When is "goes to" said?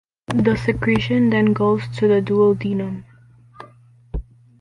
1.53-2.07